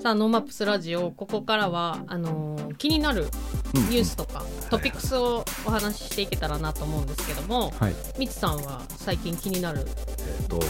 [0.00, 3.26] さあ NoMaps ラジオここからはあのー気になる
[3.74, 7.94] ニュースとか、トピックスをお話ししていけたらなと思うんですけども、はい。
[8.18, 9.80] みつさんは最近気になる？
[9.80, 10.60] えーと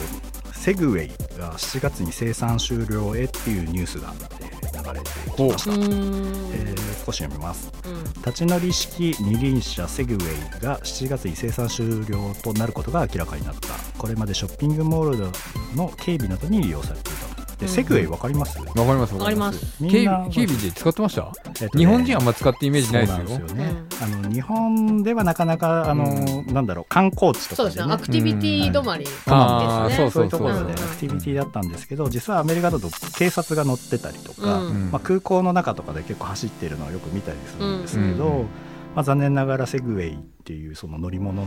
[0.54, 7.70] セグウェイが7月に生産終了へっていうニュースが、えー流れてきました、えー少し読みます。
[7.84, 8.04] うん。
[8.22, 13.68] 立ち乗り式二輪車セグウェイが7月に生産終了となることが明らかになった。
[13.98, 17.27] これまでショッピングモールの警備などに利用されていた
[17.58, 19.14] で、うんセグウェイわかります、わかります。
[19.14, 19.82] わかります。
[19.82, 21.32] みんな警備警備で使ってました？
[21.60, 23.38] えっとね日本人あんま使ってイメージないですよ。
[23.38, 26.04] ね、あの日本ではなかなかあの、
[26.44, 27.74] なんだろう観光地とかで、ね。
[27.76, 27.94] そうですね。
[27.94, 30.70] アクティビティ止まりですね、あーそうそういうところでうん。
[30.70, 34.60] アクティビティだったんですけど実はアメリカだと警察が乗ってたりとか、
[34.92, 38.46] まあ、空港の中とかで結構走っているのはよく見たりするんですけど、うん。
[38.94, 41.44] まあ、残念ながらセグウェイっていうその乗り物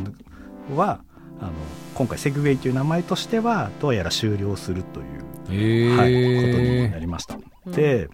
[0.76, 1.02] は
[1.40, 1.52] あの
[1.96, 5.06] 今回セグウェイという名前としてはどうやら終了するという、
[5.52, 7.36] へはい、ことにえなりました。
[7.66, 8.10] うんで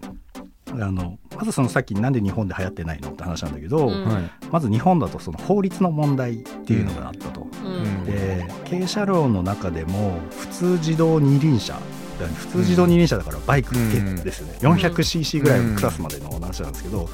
[0.70, 4.04] あのまずそのさっきなんで日本で流行ってないのって話なんだけど、うん。
[4.04, 4.30] はい。
[4.50, 7.46] まず日本だとその法律の問題っていうのがあったと。
[7.64, 8.04] うん。
[8.04, 11.80] で軽車両の中でも普通自動二輪車
[12.18, 17.08] 普通自動二輪車だからバイクですよね、400cc ぐらいのクラスまでの話なんですけど、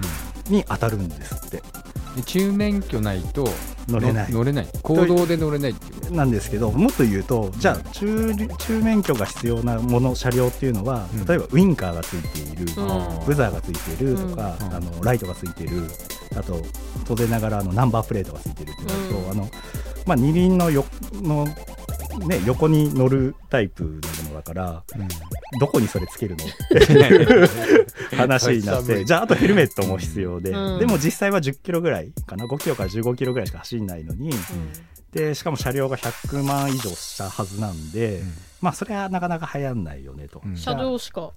[0.49, 1.63] に当たるんですって。
[2.17, 3.47] で中免許ないと
[3.89, 4.33] 乗れない。
[4.33, 4.69] の乗れない。
[4.83, 5.75] 行動で乗れない
[6.11, 11.27] なんですけどもっと言うとじゃあ中中免許が必要なもの車両っていうのはうん。
[11.27, 13.25] 例えばウインカーがついている、うん。
[13.27, 14.75] ブザーがついているとか、うん。
[14.75, 15.83] あのライトがついている
[16.37, 16.61] あと
[17.05, 19.31] 当然ながらあのナンバープレートがついているってなると、うん。
[19.31, 19.51] あの
[20.07, 21.47] まあ、二輪のよの、
[22.19, 24.83] ね、横に乗るタイプのものだから
[25.59, 26.45] どこにそれつけるの？
[26.47, 27.49] っていう
[28.17, 30.79] 話になってじゃああとヘルメットも必要で、うん。
[30.79, 34.31] でも実際は10キロぐらいかな？5キロから15キロぐらいしか走んないのに、
[35.13, 38.33] でしかも車両が100万以上したはずなんで、うん。
[38.61, 40.41] まあそれはなかなか流行んないよねと。
[40.45, 40.57] うん。
[40.57, 41.33] 車道しか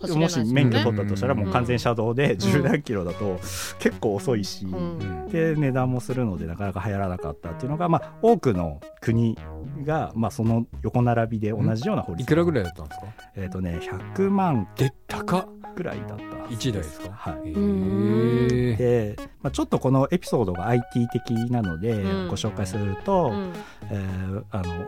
[0.00, 2.30] 走れないもし免許取ったとしたらもう完全車道でん。
[2.38, 3.38] 10何キロだと
[3.78, 4.98] 結構遅いし、うん。
[4.98, 5.28] うん。
[5.28, 9.38] で値段もするのでなかなか流行らなかったっていうのが、まあ、多くの国
[9.84, 13.06] が、まあ、その横並びで同じような法律いくらぐらいだったんですか？
[13.36, 15.48] えっ、とね100万で高っ。
[15.76, 17.10] ぐらいだったはず一台ですか？
[17.12, 17.50] はい。
[17.50, 18.72] へん。
[18.72, 22.28] えで、まあ、ちょっとこのエピソードが IT 的なのでうん。
[22.28, 23.52] ご紹介すると、うん。
[23.90, 24.86] えーあの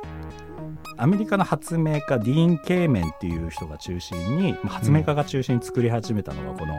[0.97, 6.75] アメリカの発明家ディーン・ケーメンっていう人が中心に、まあ発明家が中心に作り始めたのがこの、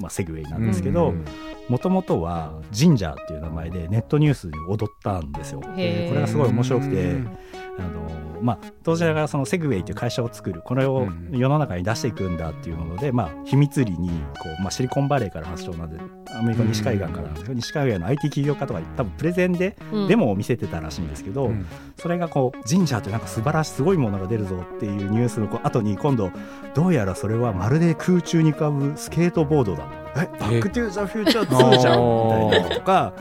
[0.00, 1.24] まあ、セグウェイなんですけどうん。
[1.68, 5.60] もともとはジンジャーっていう名前でネットニュースに踊ったんですよ。
[5.60, 7.38] これがすごい面白くてうん
[7.78, 14.14] あの、まあ、当時ながらそのセグウェイという会社を作るこれをうん世の中に出していくんだっていうもので、まあ、秘密裏にこ
[14.58, 15.98] う、まあ、シリコンバレーから発祥なんで
[16.34, 20.08] アメリカの西海岸から西海岸の IT 企業家とかに多分プレゼンでうん。
[20.08, 21.66] デモを見せてたらしいんですけど、うん。
[21.96, 26.30] それがこうジンジャーってなんか素晴らしいすごいものが出るぞっていうニュースのこう後に今度
[26.74, 29.86] どうやらそれはまるで空中に浮かぶスケートボードだ
[30.24, 32.00] えバックトゥーザフューチャー2じゃん
[32.46, 33.12] みたいなのとか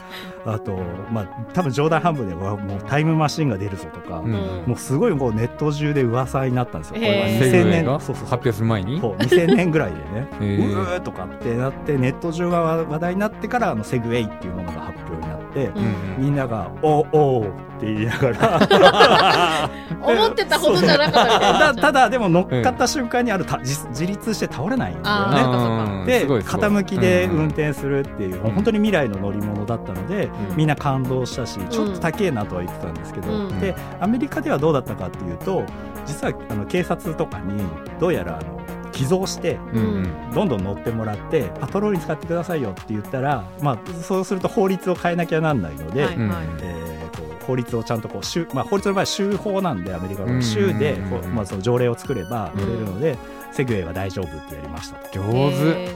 [0.46, 0.78] あと
[1.12, 4.34] まあ多分冗談半分でわもうタイムマシンが出るぞとか、うん
[4.66, 6.96] もうすごいこうネット中で噂になったんですよ。
[6.96, 9.00] これはへー2000年発表する前に？
[9.00, 10.28] そう2000年ぐらいでね。
[10.40, 15.17] うーとかってなってネット中が話題になってからあのセグウェイっていうものが発表
[16.18, 19.70] みんなが「おおー」って言いながら。
[20.00, 21.30] 思ってたほどじゃなかったみ
[21.60, 26.06] た だただでも乗っかった瞬間にあるた自自立して倒れないんだよね。
[26.06, 27.38] で傾きでうん。
[27.38, 28.52] 運転するっていう、うん。
[28.52, 30.58] 本当に未来の乗り物だったので、うん。
[30.58, 33.60] みんな感動したしちょっと高えなとは言ってたんですけど、うん。
[33.60, 35.64] でアメリカではどうだったかっていうと
[36.06, 37.64] 実はあの警察とかに
[38.00, 38.67] どうやらあの
[38.98, 39.60] 寄贈して
[40.34, 46.32] どんどん乗ってもらってパトロールに使ってくださいよって言ったら、まあ、そうすると法律を変えなきゃなんないので、はいうん
[46.62, 50.36] えーこう法律をちゃんとこう州、まあ、法律の場合は州法なんでアメリカうん。
[50.36, 53.18] の州でこう、まあ、その条例を作れば乗れるので、
[53.54, 55.22] セグウェイは大丈夫ってやりましたと。
[55.22, 55.88] 上へ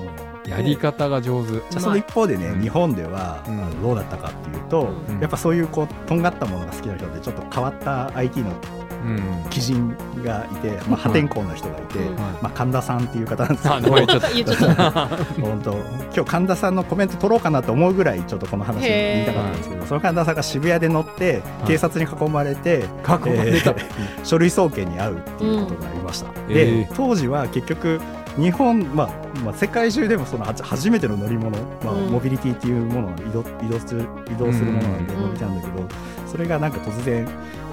[0.44, 1.52] 手ーやり方が上手。
[1.52, 2.62] じゃあその一方でね、うん。
[2.62, 3.44] 日本では、
[3.82, 5.20] どうだったかっていうと、うん。
[5.20, 12.00] やっぱそういうこうとんがったものが好きな人でちょっと変わった IT のうん鬼人がいて、まあ、破天荒な人がいて、
[12.42, 13.02] まあ、神田さん。
[13.02, 13.54] っていう方なん。
[13.54, 15.08] ですけど名前言っちゃっ言っちゃった
[15.42, 16.76] 本当今日神田さん。
[16.76, 19.58] のコメント取ろうかなと思うぐらいちょっとこの話言いたかったん。
[19.58, 20.36] ですけどその神田さん。
[20.36, 26.48] が渋谷で乗って警察に囲まれて、た囲まれたえー書類送検に遭うっていうことがありました、うん。
[26.48, 28.00] で、当時は結局
[28.38, 29.10] 日本、まあ
[29.44, 35.08] まあ、世界中でもその初めての乗り物、まあモビリティっていうものを移動移動する移動するものなん。
[35.08, 35.22] でうん。
[35.24, 35.56] 乗りたん。
[35.60, 35.88] だけど、
[36.32, 36.72] それがなん。
[36.72, 37.28] か突然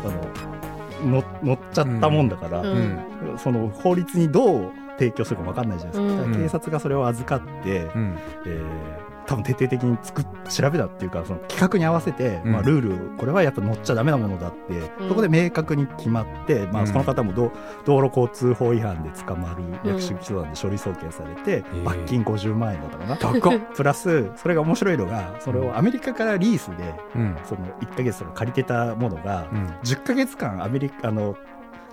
[0.04, 0.12] あの
[1.05, 2.62] 乗乗っちゃったもんだから、
[3.39, 8.19] その法律にどう提供するか分かんないじゃないですか,、警察がそれを預かって、うん。
[8.47, 12.52] えー多分徹底的に作っ調べたっていうかその企画に合わせて、うん。
[12.52, 15.08] まあ、ルールこれはやっぱ乗っちゃダメなものだって、うん。
[15.10, 16.88] そこで明確に決まって、まあ、うん。
[16.88, 17.52] その方も道
[17.84, 21.84] 道路交通法違反で捕まる略式起訴なんで書類送検されて、ー。
[21.84, 23.16] 罰金50万円だったかな。
[23.19, 23.58] 高っ。
[23.76, 27.36] プラスそれが面白いのがそれをアメリカからリースでうん。
[27.44, 29.66] その1ヶ月とか借りてたものがうん。
[29.84, 31.36] 10ヶ月間アメリカあの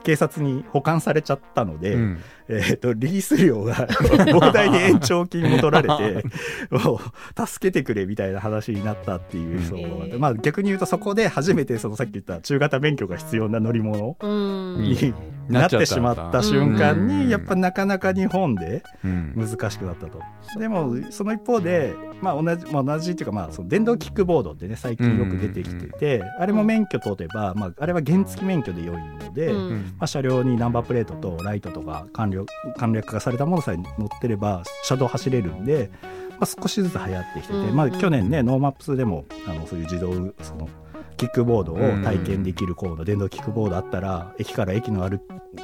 [0.06, 2.22] 警察に保管されちゃったので、うん。
[2.48, 6.24] えー、とリース料が 膨大に延長金も取られて
[6.70, 7.02] も
[7.40, 10.18] う助けてくれみたいな話になったっていうエピソードがあって、う。
[10.20, 14.84] んまあ、逆に言うとそこで初めてそのさっき言った中型免許が必要な乗り物うん。
[14.84, 15.14] に
[15.48, 17.08] なってしまった瞬間うん。
[17.26, 19.34] にやっぱなかなか日本でうん。
[19.36, 20.20] 難しくなったと。
[20.58, 29.96] でもその一方で、まあ、同じ、まあ、同じっていうか、まあ、その電動キックボードってね最近よく出てきてて、あれも免許取れば、まあ、あれは原付免許で良いので、うんうん。
[29.98, 32.48] まあ、車両にナンバープレートとライトとか簡略
[32.78, 35.90] 簡略化されたものさえ乗ってれば車道走れるんで、
[36.32, 40.70] まあ、少しずつ流行ってきてて、うんまあ、去年ね NoMaps でもあのそういう自動その
[41.18, 45.22] キックボードを体験できるコード、電動キックボードあったら駅から駅のある、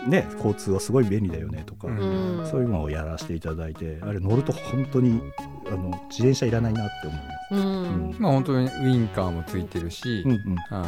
[0.07, 1.97] ね、交通はすごい便利だよねとか、うん。
[1.97, 5.21] うんそういうのをやらせていただいてあれ乗ると本当に
[5.67, 7.55] あの自転車いらないなって思います。
[7.55, 8.11] うん。
[8.11, 8.15] うん。
[8.19, 10.39] まあ本当にウインカーもついてるし、うんうん。
[10.69, 10.85] あの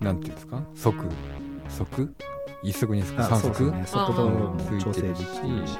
[0.00, 0.62] なんていうんですか？
[0.74, 1.04] 速
[1.68, 2.14] 速？
[2.62, 3.86] 一速二速あ三速、そうですね。
[3.86, 5.78] 速度もついて調整でるしきてるし。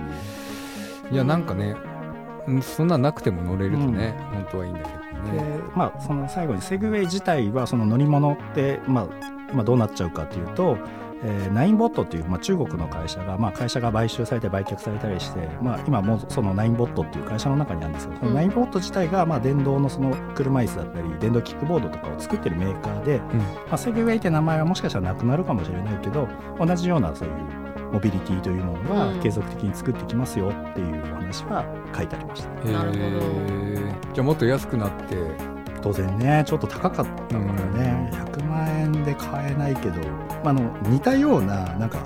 [1.11, 1.77] いやなんかね
[2.49, 4.87] うんそんなんなくても乗れるとね、本当はいいんだけ
[5.31, 5.61] どでね。
[5.77, 10.77] まあ、その最後にセグウェイ自体はその乗り物って、まあまあ、どうなっちゃうかというと、
[11.25, 26.29] えーナインボットっていう、まあ、中国の会社が、まあ、会社が買収されて売却されたりして、まあ、今もうそのナインボットっていう会社の中にあるんですけど、そのナインボット自体が、まあ、電動のその車椅子だったり電動キックボードとかを作ってるメーカーで、まあ、セグウェイって名前はもしかしたらなくなるかもしれないけど
[26.59, 27.35] 同じようなそういう
[27.93, 29.21] モビリティというものはうん。
[29.21, 31.65] 継続的に作ってきますよっていうお話は
[31.95, 32.69] 書いてありました。
[32.69, 34.13] へなるほどー。
[34.15, 35.53] じゃあもっと安くなって。
[35.83, 37.41] 当然ねちょっと高かったから
[37.73, 40.01] ね、100万円で買えないけど、
[40.43, 42.03] まあ、あの似たようななんか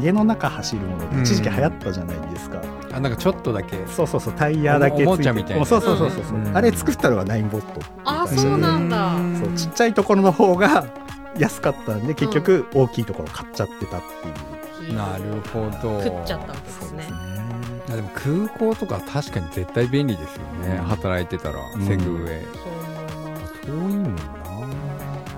[0.00, 2.60] 家の中走るものって一時期流行ったじゃないですか、
[2.92, 3.76] あなんかちょっとだけ。
[3.86, 5.64] そうそうそうタイヤだけついておもちゃみたいな。
[5.64, 6.56] そうそうそうそうそう、うん。
[6.56, 7.80] あれ作ったのはナインボット。
[8.04, 9.14] あそうなんだ。
[9.14, 10.86] うんそうちっちゃいところの方が
[11.38, 16.02] 安かったんで結局大きいところ買っちゃってたっていう、なるほど。
[16.02, 17.04] 食っちゃったわけですね。
[17.86, 20.84] いやでも空港とか確かに絶対便利ですよね、うん。
[20.84, 21.86] 働いてたら、うん。
[21.86, 22.44] セグウェイ。
[23.64, 24.10] そう遠いもんな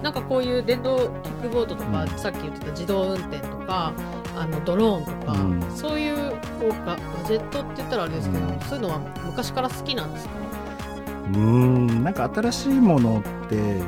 [0.07, 2.09] なんかこういう電動キックボードとか、うん。
[2.11, 3.93] さっき言ってた自動運転とか
[4.37, 5.63] あのドローンとか、うん。
[5.75, 6.31] そういう
[6.61, 8.61] こうガガジェットって言ったらあれですけど、うん。
[8.61, 10.35] そういうのは昔から好きなんですか？
[11.27, 13.81] うーんなんか新しいものって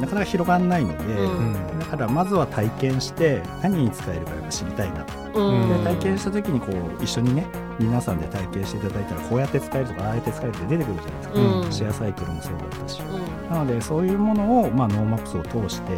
[0.00, 1.78] なかなか広がらないので、うん。
[1.78, 5.46] だからまずは体験して何に使えるかやっぱ知りたいなと。
[5.48, 5.68] うん。
[5.68, 7.46] で体験した時にこう一緒にね
[7.82, 11.72] 皆さんで体験していただいたらこうやって使えるとかああやって使えるって出てくるじゃないですか、うん。
[11.72, 13.02] シェアサイクルもそうだったし。
[13.02, 13.50] うん。
[13.50, 15.92] なのでそういうものを、まあ、 NoMaps を通して、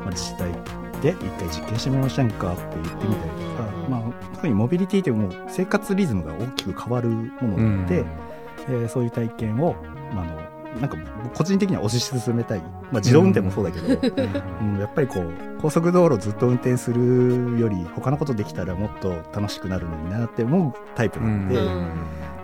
[0.00, 0.52] まあ、自治体
[1.00, 3.90] で一回実験してみませんかって言ってみたりとか、うん。
[3.90, 4.02] まあ、
[4.34, 9.74] 特にモビリティってもう生活リズムが大きく変わるものなので、えーそういう体験を、
[10.14, 13.86] まあ、あのなんか僕個人的には推し進めたい、まあ、自動運転もそうだけど、
[14.60, 14.78] うん。
[14.78, 21.66] やっぱりこう高速道路ずっと運転するより他のことできたらもっと楽しくなるのになって思うタイプなので、うん。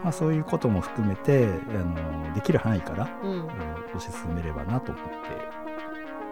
[0.02, 3.30] まあ、そういうことも含めてあのできる範囲から、うん。
[3.30, 3.40] うん
[3.94, 5.14] 推し進めればなと思って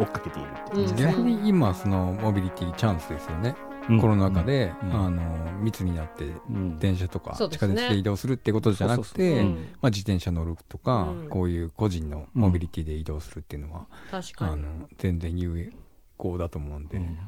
[0.00, 1.02] 追っかけているって感じですね。
[1.12, 4.92] 逆に今そのモビリティチャンスですよね、うんコロナ禍で、うん。
[4.94, 6.78] あの密になってうん。
[6.78, 9.54] 電車とか地下鉄で移動するってことじゃなくて、うん。
[9.80, 11.28] まあ、自転車乗るとか、うん。
[11.28, 14.52] こういう個人のモビリティで移動するっていうのは、確かに。
[14.52, 15.72] あの全然有
[16.16, 17.18] 効だと思うんで、うん。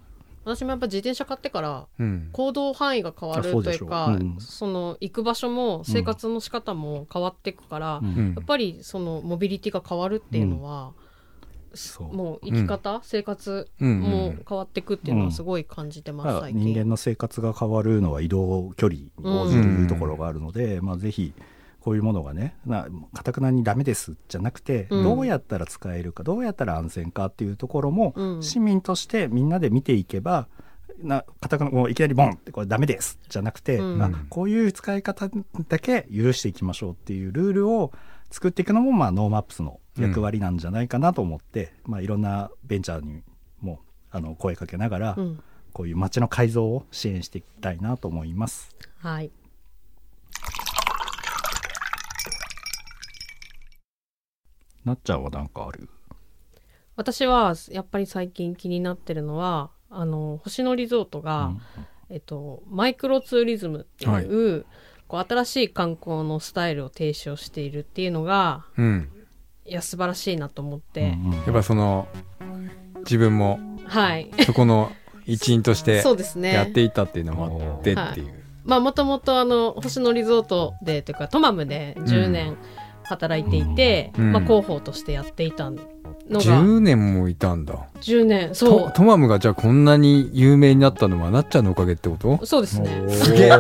[0.45, 2.29] 私もやっぱ自転車買ってからうん。
[2.33, 4.37] 行動範囲が変わるというかうん。
[4.41, 10.93] その行く場所も生活の仕方も変わっていくから、やっぱりそのモビリティが変わるっていうのは、
[12.00, 16.61] もう生き方、生活うんうんも変わっていくっていうのはすごい感じてます、まあ最近。
[16.73, 21.33] 人間の生活が変わるのは移動距離に応じるところがあるので、まあ、ぜひ
[21.80, 25.04] こういうものがねなかくなにダメですじゃなくて、うん。
[25.04, 28.42] どうやったら使えるかどうやったら安全かっていうところも、うん。
[28.42, 30.49] 市民としてみんなで見ていけば
[31.00, 34.02] なかたくなもういきなりボンってこれダメですじゃなくて、うん。
[34.02, 35.30] あこういう使い方
[35.68, 37.92] だけ許していきましょうっていうルールを
[38.33, 43.23] 作っていくのも、まあ、 NoMaps の役割なんじゃないかなと思って、まあ、いろんなベンチャーに
[43.61, 45.43] もあの声かけながら、うん。
[45.73, 48.75] こういう街の改造を支援していきたいなと思います。
[48.97, 49.31] はい。
[54.87, 55.91] なっちゃんは何かある？
[56.97, 61.53] 私はやっぱり最近気になってるのはあの星野リゾートが、
[62.09, 64.65] えっと、マイクロツーリズムっていう、
[65.09, 69.11] こう新しい観光のスタイルを提唱しているっていうのがうん
[69.67, 72.09] いや素晴らしいなと思って、うんうんやっぱその
[73.01, 74.31] 自分もはい。
[74.45, 74.91] そこの
[75.27, 76.53] 一員として そうですね。
[76.53, 82.57] やっていたっていうのもあってっていう、まあもともとあの星野リゾートでというかトマムで10年
[83.09, 84.33] 働いていて、うん。
[84.33, 85.83] まあ、広報としてやっていたのが。
[86.31, 87.87] 10年もいたんだ。
[88.01, 88.81] 10年そう。
[88.87, 92.45] トトマムがじゃあこんなに有名になったのはなっちゃんのおかげってこと？
[92.45, 93.09] そうですね。
[93.09, 93.49] すげえ。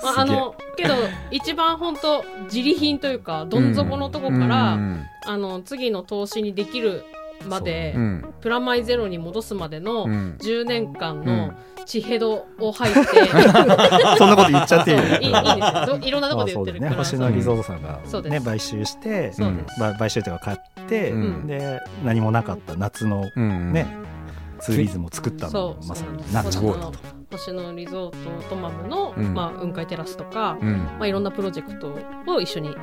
[0.00, 0.94] まあ、あのけど
[1.30, 5.04] 一番本当自利品というかどん底のとこから、うん。
[5.26, 7.04] あの次の投資にできる
[7.46, 8.34] まで、うん。
[8.40, 10.36] プラマイゼロに戻すまでのうん。
[10.40, 11.56] 10年間うのん。
[11.86, 13.00] 地ヘドを吐いて、
[14.18, 16.08] そんなこと言っちゃっていいいいいいです。
[16.08, 17.30] いろんなところで言ってるから、まあそうだね。
[17.30, 18.32] 星野リゾートさんが、そうです。
[18.32, 19.32] ね、買収して、
[19.78, 21.46] まあ、買収というか買って、うん。
[21.46, 23.86] で何もなかった夏のうんね、
[24.60, 25.82] ツーリズムを作ったのそう。
[25.82, 26.92] もまさになんかすごい星野
[27.30, 29.32] 星野リゾートトマムの、うん。
[29.34, 30.76] まあ、雲海テラスとか、うん。
[30.98, 31.94] まあ、いろんなプロジェクト
[32.26, 32.76] を一緒に、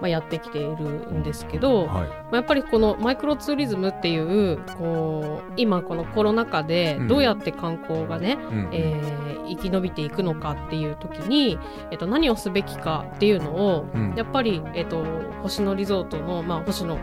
[0.00, 7.08] まあ、やってきているんですけど、まはあ、やっぱりこのマイクロツーリズムっていうこう今このコロナ禍でうん。
[7.08, 8.68] どうやって観光がね、い、うん。
[8.72, 11.58] えー生き延びていくのかっていう時に、
[11.90, 14.14] えっと、何をすべきかっていうのを、うん。
[14.14, 15.04] やっぱり、えっと、
[15.42, 16.96] 星野リゾートの、まあ、星野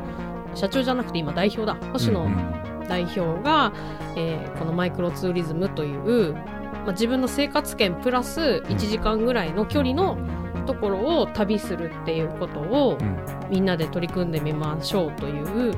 [0.56, 1.75] 社長じゃなくて今代表だ。
[1.92, 2.54] 星野うん
[2.88, 3.74] 代表が、
[4.16, 6.39] えーこのマイクロツーリズムという、ま
[6.88, 10.18] あ、自分の生活圏プラス1時間ぐらいの距離の
[10.67, 13.17] ところを旅するっていうことをうん。
[13.50, 15.74] みんなで取り組んでみましょうという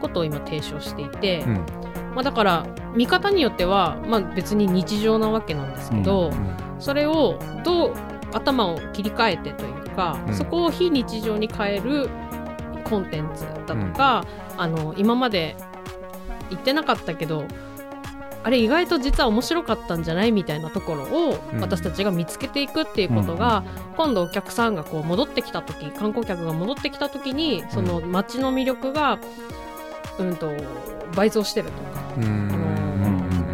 [0.00, 1.54] ことを今提唱していて、うん。
[2.14, 6.30] まあ、だから見方によっては、まあ、別に日常なわけなんですけど、
[6.78, 7.94] それをどう
[8.32, 10.34] 頭を切り替えてというか、うん。
[10.34, 12.10] そこを非日常に変える
[12.84, 14.24] コンテンツだとか、
[14.56, 15.56] あの今まで
[16.50, 17.44] 言ってなかったけど
[18.44, 21.60] あれ意外と実は面白かったんじゃないみたいなところをうん。
[21.60, 23.64] 私たちが見つけていくっていうことが、
[23.96, 29.18] 今度お客さんがこう戻ってきた時観光客が戻ってきた時にその街の魅力が、
[30.18, 30.52] うん、と
[31.16, 32.74] 倍増してるとかうん。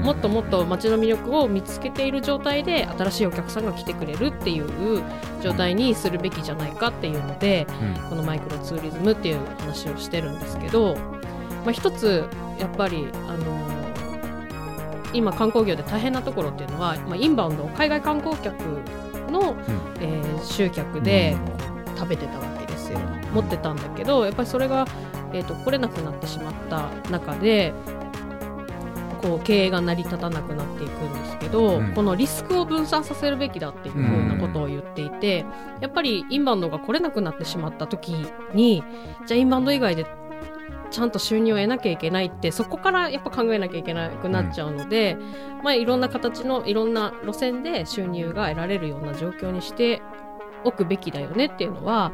[0.02, 5.02] もっともっと街の魅力を見つけている状態で新しいお客さんが来てくれるっていう
[5.40, 7.66] 状態にするべきじゃないかっていうので
[8.08, 10.96] このマイクロツーリズムっていう話をしてるんですけど、
[11.64, 12.24] まあ、一つ
[12.58, 13.79] やっぱり、あのー
[15.12, 18.54] 今観光業で大変なところっていうのは、まあ、インバウンド海外観光客
[19.30, 19.56] の、
[20.00, 21.36] えー集客で
[21.96, 22.98] 食べてたわけですよ。
[23.32, 24.86] 持ってたんだけどやっぱりそれが、
[25.32, 27.72] えー、と来れなくなってしまった中で
[29.22, 31.92] こう経営が成り立たなくなっていくんですけど、うん。
[31.92, 35.44] このリスクを分散させるべきだっていうふうなことを言っていて、
[35.80, 38.10] やっぱりインバウンドが来れなくなってしまった時
[38.54, 38.82] に
[39.26, 40.06] じゃあインバウンド以外で
[40.90, 45.16] ちゃんと収入を得なきゃいけないってそこからやっぱ考えなきゃいけなくなっちゃうので、
[45.62, 50.02] まあ、いろんな形のいろんな路線で収入が得られるような状況にして
[50.64, 52.12] おくべきだよねっていうのは、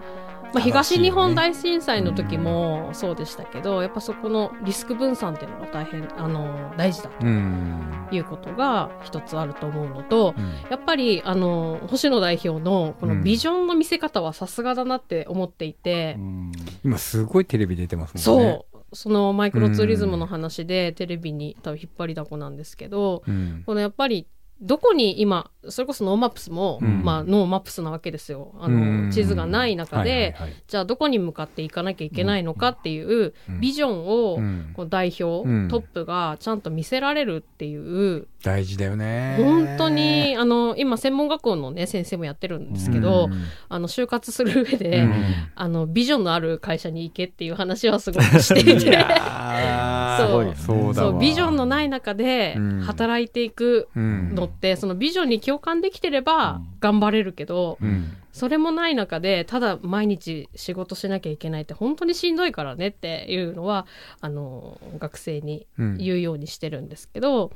[0.52, 8.08] まあ、東日本大震災の時もそうでしたけど、やっぱそこのリスク分散っていうのが大変あの大事だとうん。
[8.12, 10.44] いうことが一つあると思うのと、うん。
[10.70, 16.52] やっぱりあの星野代表のこのビジョンの見せ方はさすがだなって思っていて、うん。
[16.84, 18.52] 今すごいテレビ出てますもんね。
[18.66, 18.76] そう。
[18.92, 23.62] そのマイクロツーリズムの話でテレビに多分引っ張りだこなんですけど、うん。
[23.66, 24.26] このやっぱり
[24.60, 27.02] どこに今それこそ NoMaps も、うん。
[27.02, 28.54] まあ、 NoMaps なわけですよ。
[28.60, 29.06] あうん。
[29.06, 30.62] の地図がない中で、はいはいはい。
[30.66, 33.60] じゃあどこに向かっていかなきゃいけないのかっていううん。
[33.60, 34.70] ビジョンを、うん。
[34.74, 35.68] こう代表、うん。
[35.68, 38.26] トップがちゃんと見せられるっていう。
[38.42, 39.36] 大事だよね。
[39.38, 43.44] 本当にあの今専門学校の、ね、先生もやってるんですけど、うん。
[43.68, 45.34] あの就活する上で、うん。
[45.54, 48.96] あのビジョンのある会社に行けっていう話はすごくしていて。
[50.16, 50.54] そう。
[50.56, 52.80] そうそうビジョンのない中でうん。
[52.82, 56.66] 働いていくうんのって、そのビジョンに共感できてればうん。
[56.80, 58.12] 頑張れるけど、うん。
[58.32, 63.86] それもない中でただ毎日仕事しなきゃいけないって本当にしんどいからねっていうのは
[64.20, 65.96] あの学生にうん。
[65.96, 67.50] 言うようにしてるんですけど、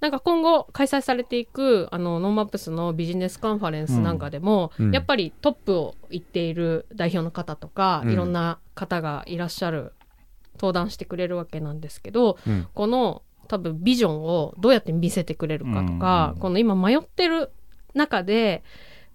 [0.00, 4.90] なんか今後開催されていくあの NoMaps のビジネスカンファレンスなんかでも、うん。
[4.92, 8.12] やっぱりトップを行っている代表の方とか、うん。
[8.12, 9.92] いろんな方がいらっしゃる
[10.58, 12.66] 登壇してくれるわけなんですけどうん。
[12.74, 16.40] この多分ビジョンをどうやって見せてくれるかとか、うん。
[16.40, 17.50] この今迷ってる
[17.94, 18.62] 中で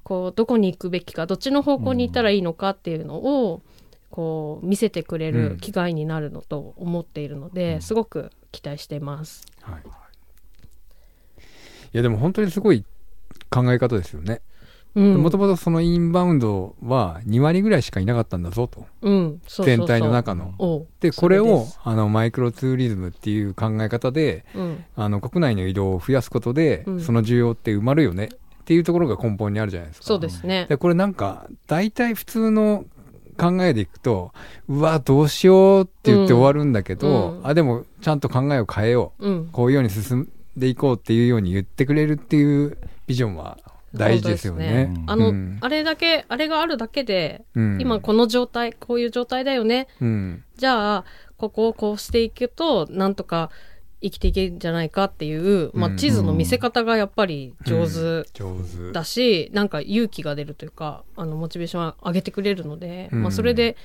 [0.04, 3.62] こうどこに行くべきかどっちの方向に行ったらいいのかっていうのを
[4.10, 7.82] こう見せてくれる機会になるのと思っているので、うん。
[7.82, 9.46] すごく期待しています。
[9.62, 9.82] はい。
[11.94, 12.84] いやでも本当にすごい
[13.52, 14.42] 考え方ですよね。
[14.48, 14.53] うん
[14.96, 18.86] もともとそのインバウンドは2割ぐらいしかいなかったんだぞと。
[19.02, 19.88] うん、そうそうそう。
[19.88, 20.86] 全体の中の。
[21.00, 24.86] でこれをあのマイクロツーリズムっていう考え方でうん。
[24.96, 27.02] あの国内の移動を増やすことで、うん。
[27.02, 30.06] その需要って埋まるよねっていうところが根本にあるじゃないですか。
[30.06, 30.68] そうですね。
[30.70, 32.86] でこれなんか大体普通の
[33.36, 34.32] 考えでいくと
[34.68, 37.48] うわどうしようって言って終わるんだけど、うん。
[37.48, 39.28] あでもちゃんと考えを変えよう。
[39.28, 39.50] うん。
[39.52, 43.58] こういうように進んでいこうっていうように言ってくれるっていうビジョンは
[43.94, 44.88] 大事ですよね。
[44.88, 45.04] ね。
[45.08, 45.58] あの、うん。
[45.62, 47.78] あれだけあれがあるだけで、うん。
[47.80, 49.88] 今この状態こういう状態だよね。
[50.02, 50.44] うん。
[50.56, 51.06] じゃあ
[51.38, 53.52] ここをこうしていくとなんとか
[54.02, 58.24] 生きていけるんじゃないかっていう、まあ、うん地図の見せ方がやっぱり上手
[58.92, 63.24] だし、なんか勇気が出るというかあのモチベーションを上げてくれるので、うん。
[63.24, 63.78] まあ、それで、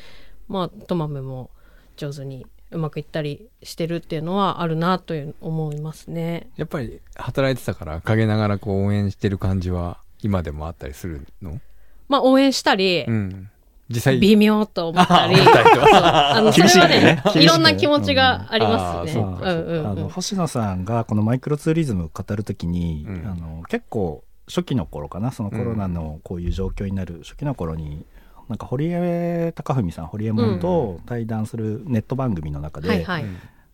[0.49, 1.51] まあ、トマムも
[1.97, 6.49] 上手にうまくいったりしてるっていうのはあるなという思いますね。
[6.57, 11.61] やっぱり働いてたから陰ながらこう応援してる感じは今でもあったりするの？
[12.09, 13.51] まあ応援したり、うん。
[13.91, 17.43] 実際微妙と思ったり、 あのそれはねねいね。
[17.43, 19.21] いろんな気持ちがありますね。
[19.21, 19.53] うんあーそうか。
[19.55, 19.91] うんうんうん。
[19.91, 23.27] あの星野さんがこのマイクロツーリズムを語るときに、うん。
[23.27, 28.05] あの結構初期の頃かなそのコロナのこういう状況になる初期の頃に、
[28.49, 33.25] なんか堀江貴文さん堀江門と対談するネット番組の中で、はいはい。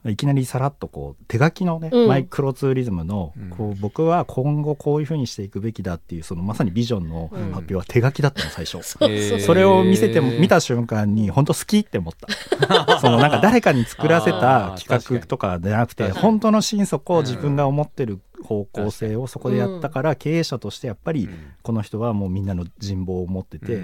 [0.07, 2.09] いきなりさらっとこう手書きのね、うん。
[2.09, 3.51] マイクロツーリズムのうん。
[3.51, 8.73] こう僕は今後こういうふうにしていくべきだっていうそのまさにビジョンの発表は手書きだったの最初。
[8.73, 9.41] そうそうえー。
[9.41, 12.99] それを見せても見た瞬間に本当好きって思った。
[13.01, 21.29] そのなんか誰かに作らせた企画とかじゃなくて本当の心底自分が思ってる方向性をそこでやったから経営者としてやっぱり
[21.63, 23.83] この人はもうみんなの人望を持ってて、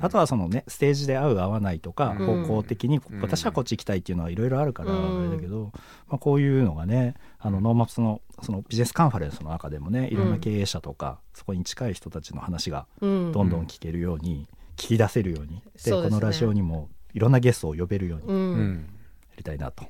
[0.00, 2.44] あとはそのねステージで合う合わないとかうん。
[2.46, 3.20] 方向的にうん。
[3.20, 5.20] 私はこっち行きたいっていうのはいろいろあるからうん。
[5.20, 5.72] あれだけど、
[6.08, 13.32] まあ、こういうのがねあの NoMaps のそのビジネスカンファレンスの中でもねいろんな経営者とかそこに近い人たちの話がうん。
[13.32, 19.84] どんどん聞けるように聞き出せるようにでこのラジオにもいろんなゲストを呼べるようにうやりたいなと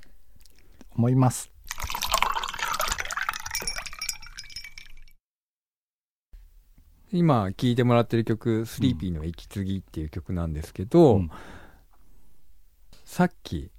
[0.97, 1.51] 思います。
[7.13, 11.31] 今聴いてもらってる曲「スリーピーの息継ぎ」っていう曲なんですけど、うん。
[13.05, 13.71] さっき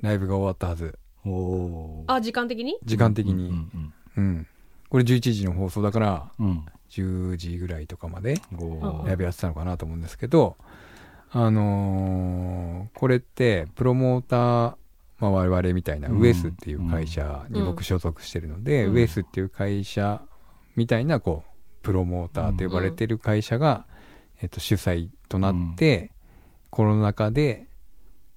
[0.00, 0.98] ライブが終わったはず。
[2.08, 2.78] あ時間的に？
[2.84, 4.46] 時間的に、うんうん
[4.88, 6.46] これ11時の放送だからうん。
[6.46, 8.34] うん10時ぐらいとかまで
[9.06, 10.58] ライブやってたのかなと思うんですけど
[11.30, 14.76] あのーこれってプロモーター、
[15.18, 16.18] まあ、我々みたいなうん。
[16.20, 18.94] ウエスっていう会社に僕所属してるので、うん。
[18.94, 20.20] ウエスっていう会社
[20.76, 21.51] みたいなこう
[21.82, 23.86] プロモーターと呼ばれてる会社が、
[24.40, 26.10] えっと、主催となって、
[26.70, 27.66] コロナ禍で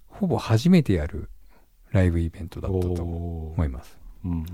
[0.08, 1.30] ほぼ初めてやる
[1.92, 3.98] ライブイベントだったと思います。
[4.26, 4.46] うんうん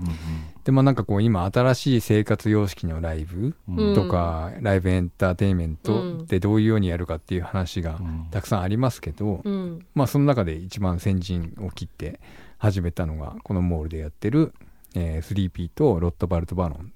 [0.64, 3.76] でまあなんかこう今新しい生活様式のライブうん。
[3.88, 8.28] うんとか、ライブエンターテインメントでどういうようにやるかっていう話がうん。
[8.30, 9.84] たくさんありますけど、うん。
[9.94, 12.20] まあその中で一番先陣を切って
[12.58, 14.52] 始めたのがこのモールでやってる、
[14.94, 16.92] えー、3P とロットバルト・バロン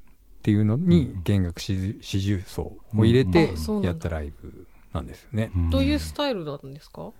[0.46, 5.50] っていうのにうん弦楽四四重奏を入れてやったライブなんですよね。
[5.56, 7.02] うんどういうスタイルなんですか？
[7.02, 7.14] こ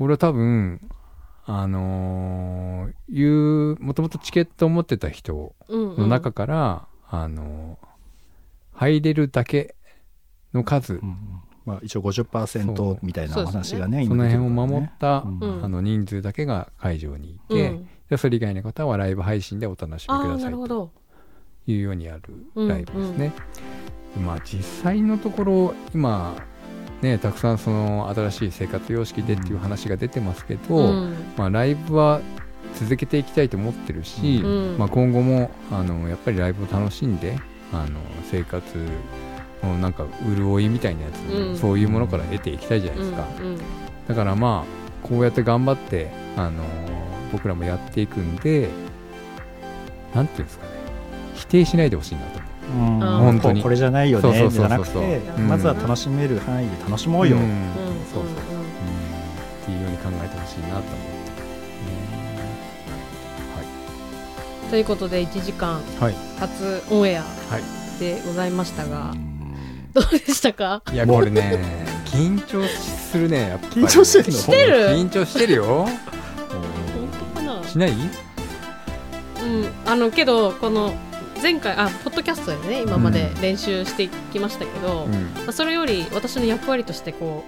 [0.00, 0.80] れは多分
[1.46, 7.86] あのーいうもともとチケットを持ってた人うんの中から、あのー
[8.74, 9.76] 入れるだけ
[10.52, 11.16] の数、うん
[11.64, 17.78] まあ、一応50%みたいな話がねその辺を守っった、うんあの人数だけが会場にいうん。
[17.78, 20.36] て、でそれ以外の方はライブ配信でお楽しみくださと。
[20.38, 20.90] ないるほど
[21.66, 23.32] いうようにやるライブですね。
[24.24, 26.34] まあ実際のところ今
[27.00, 31.14] ねたくさんその新しい生活様式でっていう話が出てますけど、うん。
[31.36, 32.20] まあ、ライブは
[32.74, 34.78] 続けていきたいと思ってるし、うん。
[34.78, 37.38] まあ、今後もあのやっぱりライブを楽しんで
[37.72, 37.98] あの
[38.30, 38.64] 生活
[39.62, 41.56] のなんか潤いみたいなやつ、うん。
[41.56, 43.58] そういうものから得ていきたいじゃないですか、うん。
[44.08, 46.62] だからまあこうやって頑張ってあの
[47.32, 48.68] 僕らもやっていくんで
[50.14, 50.71] なんていうんですかね
[51.42, 52.40] 否定しないでほしいなと。
[52.72, 53.62] 思うあー本当に。
[53.62, 54.32] これじゃないよね。
[54.32, 55.48] じそうそうゃなくてうん。
[55.48, 57.40] まずは楽しめる範囲で楽しもうよ、ん。
[57.40, 57.48] うん。
[58.12, 58.24] そうそう。
[58.24, 58.30] うん。
[58.30, 58.32] っ
[59.66, 60.92] ていうように考えてほしいなと思って、
[64.70, 66.14] ということで1時間はい。
[66.38, 67.26] 初オンエアは
[67.58, 69.92] いでございましたがうん。
[69.92, 70.82] どうでしたか？
[70.92, 71.58] いやこれね
[72.06, 73.82] 緊張するねやっぱり。
[73.82, 74.38] 緊張してんの？
[74.38, 74.76] してる？
[74.96, 75.64] 緊張してるよ。
[75.66, 75.90] 本
[77.34, 77.62] 当かな？
[77.68, 77.90] しない？
[77.90, 78.00] うん。
[79.84, 80.94] あのけどこの
[81.42, 85.48] 前回あポッドキャストでね今まで練習してきましたけど、まうん。
[85.48, 87.44] あそれより私の役割としてこ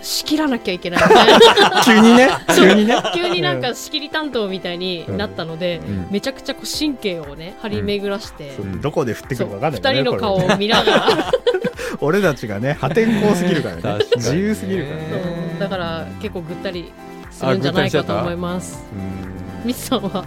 [0.00, 1.02] う仕切らなきゃいけない。
[1.02, 2.30] みたいな急にね。
[2.56, 3.02] 急にね。
[3.14, 6.06] 急になんか仕切り担当みたいになったので、うん。
[6.10, 8.80] めちゃくちゃこう神経をね張り巡らして、うん。
[8.80, 11.32] どこで振ってくるか分かんない二人の顔を見ながら。
[12.00, 14.04] 俺たちがね破天荒すぎるからね。
[14.16, 15.56] 自由すぎるからね。
[15.58, 16.92] だから結構ぐったり
[17.30, 18.82] するんじゃないかと思います。
[18.92, 19.66] うん。
[19.66, 20.24] ミスさんは？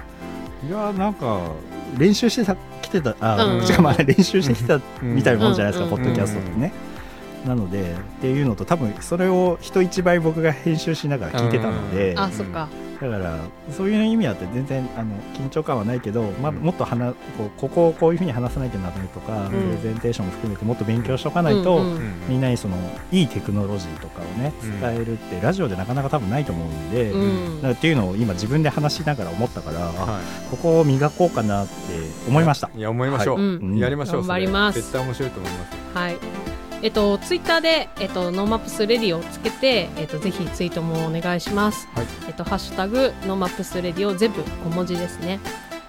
[0.68, 1.40] いやなんか
[1.98, 2.56] 練習してた。
[2.56, 2.58] き
[2.92, 3.66] てたあ、うん。
[3.66, 5.16] しかもあれ練習してきたうん。
[5.16, 5.92] みたいなもんじゃないですか、うん。
[5.92, 6.74] ポッドキャストってね、
[7.46, 12.70] なのでっていうのと多分それを人一倍僕が編集しながら聞いてたので、あそっか
[13.10, 13.40] だから
[13.72, 16.58] そういう意味あって全然あの緊張感はないけど、まあ、うん。
[16.58, 19.50] もっと話こうここをこういうふうに話さないとなるとか、ん。
[19.50, 22.78] プレゼンテーションも含めてもっと勉強しとかないと、うんうんみんなにその
[23.12, 24.80] いいテクノロジーとかをねうん。
[24.80, 27.56] 伝えるってラジオでなかなか多分ないと思うんで、うん。
[27.58, 29.92] だからっていうのを今自分で話しながら思ったから、
[30.50, 31.74] ここを磨こうかなって
[32.28, 32.70] 思いました。
[32.76, 32.80] い。
[32.80, 33.46] いや思いましょう、はい。
[33.46, 34.80] うんやりましょう頑張ります。
[34.80, 35.98] 絶対面白いと思います。
[35.98, 36.41] はい。
[36.84, 41.88] えっと、ツイッターで、えっと、 NoMaps Radio をつけて、えっと、ぜひツイートもお願いします。
[41.94, 45.40] はいえっと、ハッシュタグ、 NoMaps Radio を全部小文字ですね。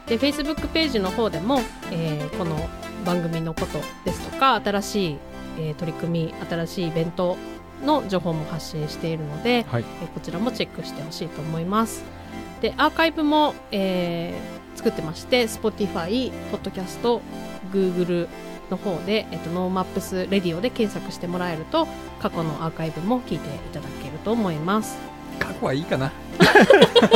[0.07, 2.69] で、Facebook ページの方でも、えーこの
[3.07, 5.19] 番組のことですとか、新しい、
[5.59, 7.39] えー取り組み、新しいイベント
[7.83, 12.05] の情報も発信しているので、はいえーこちらもチェックしてほしいと思います。
[12.61, 17.21] で、アーカイブも、えー作ってまして、Spotify、Podcast、
[17.73, 18.27] Google
[18.73, 21.87] の方で、えっと、 NoMaps Radio で検索してもらえると、
[22.21, 24.97] 過去のアーカイブも聞いていただけると思います。
[25.39, 26.13] 過去はいいかな。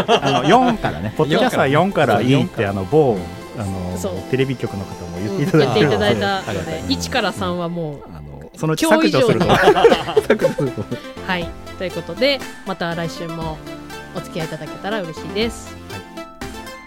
[0.06, 3.18] あの4からね、ポッドキャストは4からいいって、あの某
[3.58, 3.98] あの
[4.30, 6.44] テレビ局の方も言っていたうん言っていただいてるので、だい。
[6.44, 6.82] たので、はい。
[6.82, 9.46] 1から3はもう、あのそのうち今日以上削除すると、
[10.22, 10.84] 削除すると、
[11.26, 11.48] はい。
[11.78, 13.58] ということで、また来週も
[14.14, 15.74] お付き合いいただけたら嬉しいです。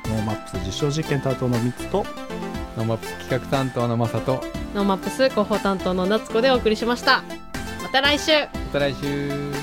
[0.08, 2.05] NoMaps実証実験担当のミツと、
[2.80, 4.42] NoMaps企画担当のマサと。
[4.74, 7.24] NoMaps広報担当の夏子でお送りしました。
[7.84, 8.32] また来週。
[8.44, 9.59] また来週